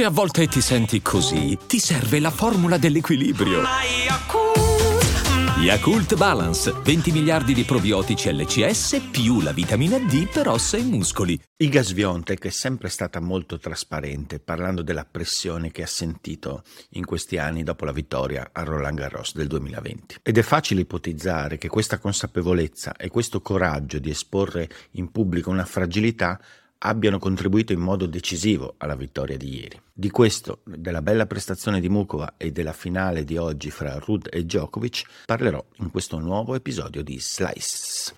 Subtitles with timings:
[0.00, 3.60] Se a volte ti senti così, ti serve la formula dell'equilibrio.
[5.58, 11.38] Yakult Balance, 20 miliardi di probiotici LCS più la vitamina D per ossa e muscoli.
[11.54, 16.62] Iga Swiatek è sempre stata molto trasparente parlando della pressione che ha sentito
[16.92, 20.20] in questi anni dopo la vittoria a Roland Garros del 2020.
[20.22, 25.66] Ed è facile ipotizzare che questa consapevolezza e questo coraggio di esporre in pubblico una
[25.66, 26.40] fragilità
[26.82, 29.80] abbiano contribuito in modo decisivo alla vittoria di ieri.
[29.92, 34.44] Di questo, della bella prestazione di Mukova e della finale di oggi fra Rud e
[34.44, 38.14] Djokovic parlerò in questo nuovo episodio di Slice.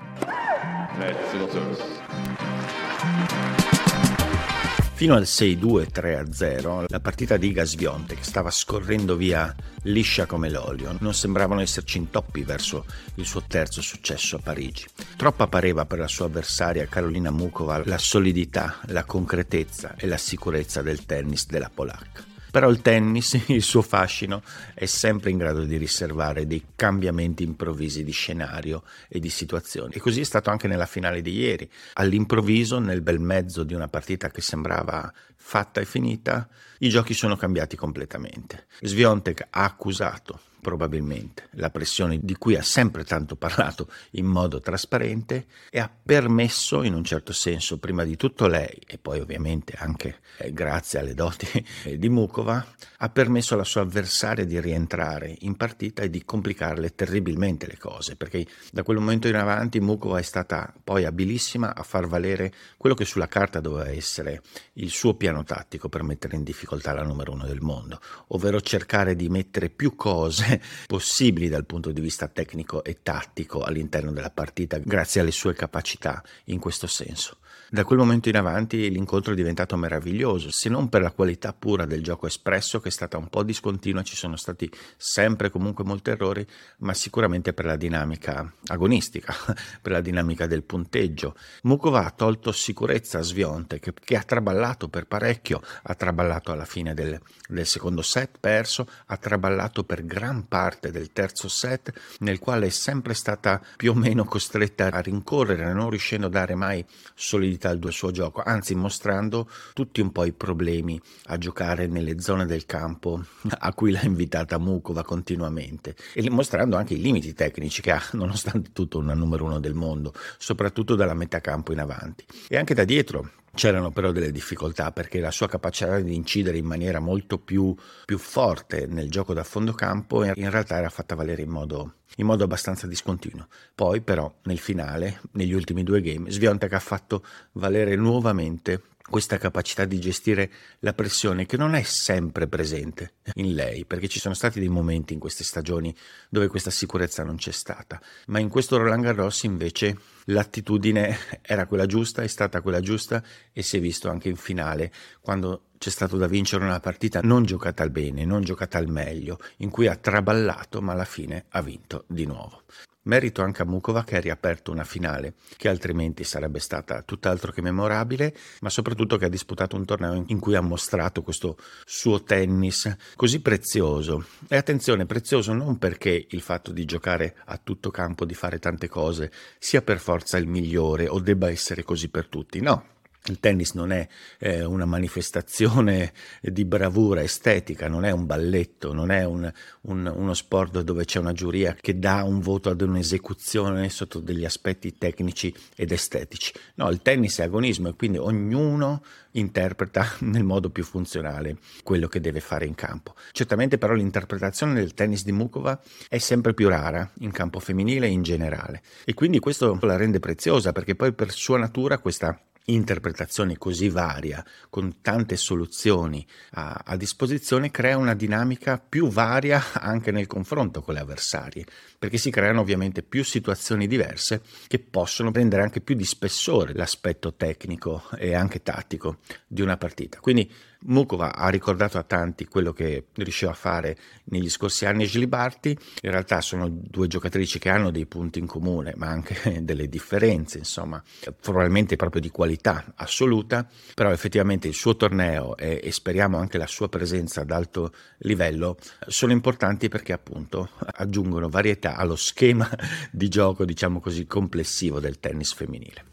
[5.02, 9.52] Fino al 6-2-3-0 la partita di Gasvionte che stava scorrendo via
[9.82, 12.84] liscia come l'olio, non sembravano esserci intoppi verso
[13.16, 14.86] il suo terzo successo a Parigi.
[15.16, 20.82] Troppa pareva per la sua avversaria Carolina Mukova la solidità, la concretezza e la sicurezza
[20.82, 22.31] del tennis della polacca.
[22.52, 24.42] Però il tennis, il suo fascino,
[24.74, 29.94] è sempre in grado di riservare dei cambiamenti improvvisi di scenario e di situazioni.
[29.94, 31.68] E così è stato anche nella finale di ieri.
[31.94, 36.46] All'improvviso, nel bel mezzo di una partita che sembrava fatta e finita,
[36.80, 38.66] i giochi sono cambiati completamente.
[38.82, 41.48] Sviontek ha accusato probabilmente.
[41.54, 46.94] La pressione di cui ha sempre tanto parlato in modo trasparente e ha permesso in
[46.94, 51.48] un certo senso prima di tutto lei e poi ovviamente anche eh, grazie alle doti
[51.82, 52.64] eh, di Mukova
[52.98, 58.14] ha permesso alla sua avversaria di rientrare in partita e di complicarle terribilmente le cose
[58.14, 62.94] perché da quel momento in avanti Mukova è stata poi abilissima a far valere quello
[62.94, 64.42] che sulla carta doveva essere
[64.74, 67.98] il suo piano tattico per mettere in difficoltà la numero uno del mondo
[68.28, 70.50] ovvero cercare di mettere più cose
[70.86, 76.22] possibili dal punto di vista tecnico e tattico all'interno della partita grazie alle sue capacità
[76.44, 77.38] in questo senso.
[77.72, 81.86] Da quel momento in avanti l'incontro è diventato meraviglioso, se non per la qualità pura
[81.86, 86.10] del gioco espresso che è stata un po' discontinua, ci sono stati sempre comunque molti
[86.10, 86.46] errori,
[86.80, 89.34] ma sicuramente per la dinamica agonistica,
[89.80, 91.34] per la dinamica del punteggio.
[91.62, 96.66] Mukova ha tolto sicurezza a Svionte che, che, ha traballato per parecchio, ha traballato alla
[96.66, 102.38] fine del, del secondo set perso, ha traballato per gran parte del terzo set nel
[102.38, 106.84] quale è sempre stata più o meno costretta a rincorrere, non riuscendo a dare mai
[107.14, 112.46] solidità al suo gioco, anzi mostrando tutti un po' i problemi a giocare nelle zone
[112.46, 117.92] del campo a cui l'ha invitata Mukova continuamente e mostrando anche i limiti tecnici che
[117.92, 122.24] ha, nonostante tutto una numero uno del mondo, soprattutto dalla metà campo in avanti.
[122.48, 126.64] E anche da dietro C'erano però delle difficoltà perché la sua capacità di incidere in
[126.64, 127.74] maniera molto più,
[128.06, 132.24] più forte nel gioco da fondo campo in realtà era fatta valere in modo, in
[132.24, 133.46] modo abbastanza discontinuo.
[133.74, 139.84] Poi però nel finale, negli ultimi due game, Sviontek ha fatto valere nuovamente questa capacità
[139.84, 144.58] di gestire la pressione che non è sempre presente in lei, perché ci sono stati
[144.58, 145.94] dei momenti in queste stagioni
[146.28, 149.96] dove questa sicurezza non c'è stata, ma in questo Roland Garros invece
[150.26, 154.92] l'attitudine era quella giusta, è stata quella giusta e si è visto anche in finale
[155.20, 159.38] quando c'è stato da vincere una partita non giocata al bene, non giocata al meglio,
[159.58, 162.62] in cui ha traballato ma alla fine ha vinto di nuovo.
[163.04, 167.60] Merito anche a Mukova che ha riaperto una finale che altrimenti sarebbe stata tutt'altro che
[167.60, 172.96] memorabile, ma soprattutto che ha disputato un torneo in cui ha mostrato questo suo tennis
[173.16, 174.24] così prezioso.
[174.46, 178.88] E attenzione, prezioso non perché il fatto di giocare a tutto campo, di fare tante
[178.88, 182.90] cose, sia per forza il migliore o debba essere così per tutti, no.
[183.26, 184.06] Il tennis non è
[184.38, 186.12] eh, una manifestazione
[186.42, 189.50] di bravura estetica, non è un balletto, non è un,
[189.82, 194.44] un, uno sport dove c'è una giuria che dà un voto ad un'esecuzione sotto degli
[194.44, 196.52] aspetti tecnici ed estetici.
[196.74, 199.02] No, il tennis è agonismo e quindi ognuno
[199.32, 203.14] interpreta nel modo più funzionale quello che deve fare in campo.
[203.30, 208.22] Certamente però l'interpretazione del tennis di Mukova è sempre più rara in campo femminile in
[208.22, 212.36] generale e quindi questo la rende preziosa perché poi per sua natura questa
[212.66, 220.10] interpretazione così varia, con tante soluzioni a, a, disposizione, crea una dinamica più varia anche
[220.10, 221.64] nel confronto con le avversarie,
[221.98, 227.34] perché si creano ovviamente più situazioni diverse che possono prendere anche più di spessore l'aspetto
[227.34, 230.20] tecnico e anche tattico di una partita.
[230.20, 230.50] Quindi
[230.84, 235.70] Mukova ha ricordato a tanti quello che riusciva a fare negli scorsi anni Gilibarti,
[236.02, 240.58] in realtà sono due giocatrici che hanno dei punti in comune, ma anche delle differenze,
[240.58, 241.02] insomma,
[241.40, 242.51] probabilmente proprio di qualità
[242.96, 247.92] assoluta, però effettivamente il suo torneo e, e speriamo anche la sua presenza ad alto
[248.18, 248.76] livello
[249.06, 252.68] sono importanti perché appunto aggiungono varietà allo schema
[253.10, 256.04] di gioco, diciamo così, complessivo del tennis femminile.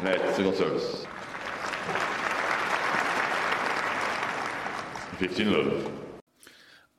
[0.00, 0.34] Net,
[5.20, 5.98] 15 love.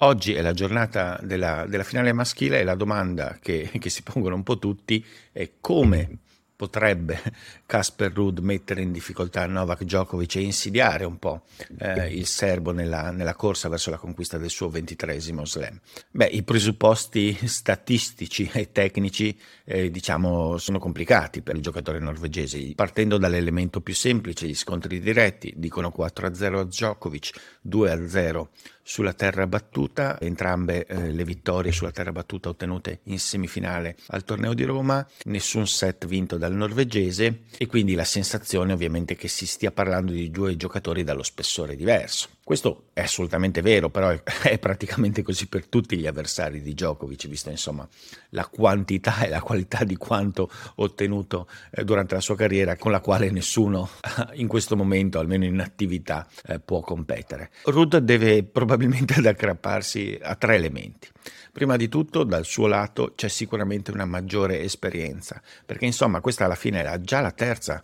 [0.04, 4.36] Oggi è la giornata della, della, finale maschile e la domanda che, che si pongono
[4.36, 6.20] un po' tutti è come
[6.62, 7.20] potrebbe
[7.66, 11.46] Casper Ruud mettere in difficoltà Novak Djokovic e insidiare un po'
[11.80, 15.80] eh, il serbo nella, nella, corsa verso la conquista del suo ventitresimo slam?
[16.12, 23.18] Beh, i presupposti statistici e tecnici eh, diciamo sono complicati per i giocatori norvegesi, partendo
[23.18, 27.32] dall'elemento più semplice, gli scontri diretti, dicono 4-0 a Djokovic,
[27.68, 28.48] 2-0
[28.84, 34.54] sulla terra battuta, entrambe eh, le vittorie sulla terra battuta ottenute in semifinale al torneo
[34.54, 39.72] di Roma, nessun set vinto dal norvegese e quindi la sensazione ovviamente che si stia
[39.72, 42.30] parlando di due giocatori dallo spessore diverso.
[42.44, 47.28] Questo è assolutamente vero, però è, è, praticamente così per tutti gli avversari di Djokovic,
[47.28, 47.88] vista insomma
[48.30, 53.00] la quantità e la qualità di quanto ottenuto eh, durante la sua carriera, con la
[53.00, 53.90] quale nessuno
[54.34, 57.52] in questo momento, almeno in attività, eh, può competere.
[57.66, 61.10] Rudd deve probabilmente aggrapparsi a tre elementi.
[61.52, 66.56] Prima di tutto, dal suo lato c'è sicuramente una maggiore esperienza, perché insomma questa alla
[66.56, 67.82] fine era già la terza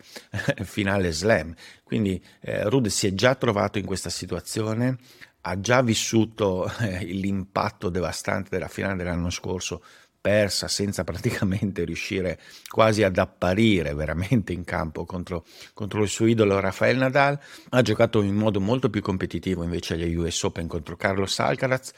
[0.63, 1.53] finale slam,
[1.87, 4.97] quindi eh, Rudd si è già trovato in questa situazione,
[5.41, 9.81] ha già vissuto eh, l'impatto devastante della finale dell'anno scorso
[10.19, 12.37] persa senza praticamente riuscire
[12.67, 17.39] quasi ad apparire veramente in campo contro, contro, il suo idolo Rafael Nadal,
[17.69, 21.93] ha giocato in modo molto più competitivo invece agli US Open contro Carlos Alcaraz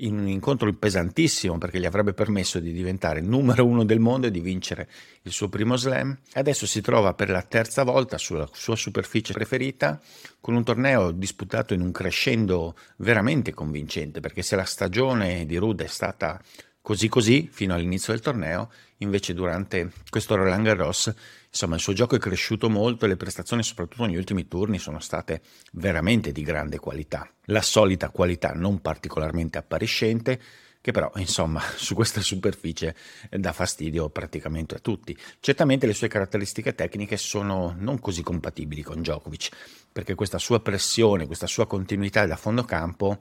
[0.00, 4.30] in un incontro pesantissimo perché gli avrebbe permesso di diventare numero uno del mondo e
[4.30, 4.88] di vincere
[5.22, 6.16] il suo primo slam.
[6.34, 10.00] Adesso si trova per la terza volta sulla sua superficie preferita
[10.40, 15.84] con un torneo disputato in un crescendo veramente convincente perché se la stagione di Rude
[15.84, 16.40] è stata
[16.86, 21.12] così così fino all'inizio del torneo, invece durante questo Roland Garros,
[21.50, 25.00] insomma, il suo gioco è cresciuto molto e le prestazioni, soprattutto negli ultimi turni, sono
[25.00, 25.40] state
[25.72, 27.28] veramente di grande qualità.
[27.46, 30.40] La solita qualità non particolarmente appariscente,
[30.80, 32.94] che però, insomma, su questa superficie
[33.30, 35.18] dà fastidio praticamente a tutti.
[35.40, 39.48] Certamente le sue caratteristiche tecniche sono non così compatibili con Djokovic,
[39.90, 43.18] perché questa sua pressione, questa sua continuità da fondo campo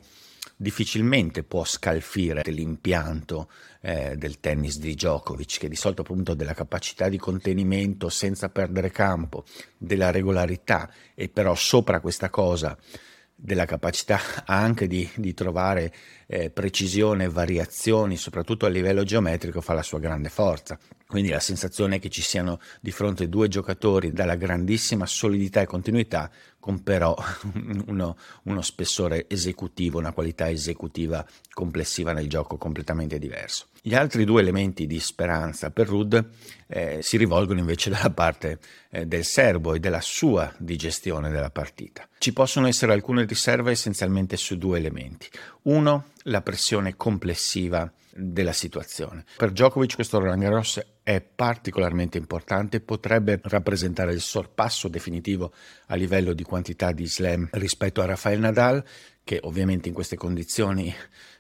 [0.56, 3.50] difficilmente può scalfire l'impianto
[3.82, 8.92] eh, del tennis di Djokovic, che di solito appunto della capacità di contenimento senza perdere
[8.92, 9.44] campo,
[9.78, 12.78] della regolarità e però sopra questa cosa
[13.38, 15.94] della capacità anche di, di trovare
[16.28, 20.80] eh, precisione variazioni, soprattutto a livello geometrico, fa la sua grande forza.
[21.08, 26.32] Quindi la sensazione che ci siano di fronte due giocatori dalla grandissima solidità e continuità,
[26.66, 27.16] con però
[27.86, 31.24] uno, uno spessore esecutivo, una qualità esecutiva
[31.54, 33.68] complessiva nel gioco completamente diverso.
[33.84, 36.28] Gli altri due elementi di speranza per Rud
[36.66, 38.58] eh, si rivolgono invece dalla parte
[38.90, 42.10] eh, del serbo e della sua digestione della partita.
[42.18, 45.30] Ci possono essere alcune riserve essenzialmente su due elementi.
[45.64, 47.88] Uno, la pressione complessiva
[48.18, 49.26] della situazione.
[49.36, 55.52] Per Djokovic questo Roland Garros è particolarmente importante, potrebbe rappresentare il sorpasso definitivo
[55.88, 58.82] a livello di quantità di slam rispetto a Rafael Nadal,
[59.26, 60.94] che ovviamente in queste condizioni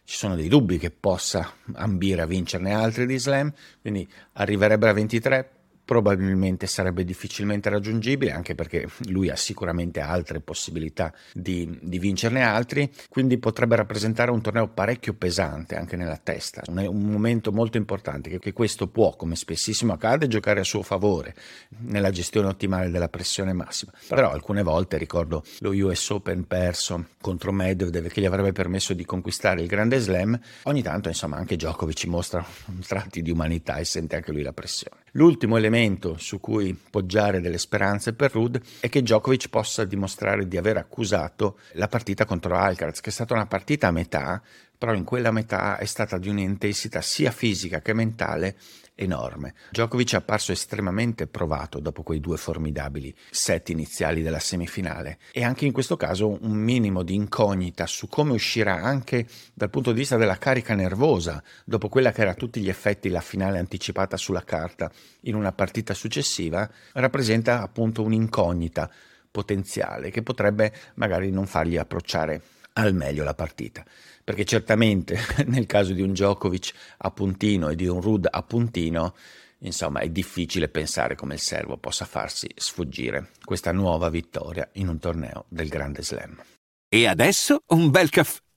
[0.03, 4.93] ci sono dei dubbi che possa ambire a vincerne altri di slam, quindi arriverebbe a
[4.93, 5.51] 23,
[5.85, 12.91] probabilmente sarebbe difficilmente raggiungibile anche perché lui ha sicuramente altre possibilità di, di, vincerne altri
[13.07, 16.63] quindi potrebbe rappresentare un torneo parecchio pesante anche nella testa.
[16.67, 20.81] Un, un momento molto importante che, che, questo può come spessissimo accade giocare a suo
[20.81, 21.35] favore
[21.81, 23.91] nella gestione ottimale della pressione massima.
[24.07, 29.05] Però alcune volte ricordo lo US Open perso contro Medvedev che gli avrebbe permesso di
[29.05, 32.45] conquistare il grande slam ogni tanto insomma anche Djokovic mostra
[32.87, 35.03] tratti di umanità e sente anche lui la pressione.
[35.11, 40.47] L'ultimo elemento elemento su cui poggiare delle speranze per Rud è che Djokovic possa dimostrare
[40.47, 44.41] di aver accusato la partita contro Alcaraz, che è stata una partita a metà,
[44.77, 48.55] però in quella metà è stata di un'intensità sia fisica che mentale
[48.95, 49.53] enorme.
[49.71, 55.65] Djokovic è apparso estremamente provato dopo quei due formidabili set iniziali della semifinale e anche
[55.65, 60.15] in questo caso un minimo di incognita su come uscirà anche dal punto di vista
[60.15, 64.43] della carica nervosa dopo quella che era a tutti gli effetti la finale anticipata sulla
[64.43, 64.89] carta
[65.21, 68.89] in una partita successiva rappresenta appunto un'incognita
[69.29, 72.41] potenziale che potrebbe magari non fargli approcciare
[72.77, 73.83] al meglio la partita.
[74.23, 79.15] Perché certamente nel caso di un Djokovic a puntino e di un Rud a puntino,
[79.59, 84.99] insomma, è difficile pensare come il servo possa farsi sfuggire questa nuova vittoria in un
[84.99, 86.41] torneo del Grande Slam.
[86.87, 88.39] E adesso un bel caffè